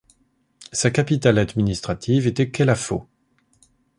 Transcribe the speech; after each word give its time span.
Sa 0.73 0.89
capitale 0.89 1.37
administrative 1.37 2.25
était 2.25 2.49
Kelafo. 2.49 3.05